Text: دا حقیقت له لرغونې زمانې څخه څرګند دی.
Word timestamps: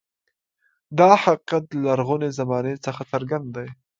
دا 0.99 1.09
حقیقت 1.23 1.63
له 1.73 1.79
لرغونې 1.85 2.29
زمانې 2.39 2.73
څخه 2.85 3.01
څرګند 3.11 3.47
دی. 3.55 3.67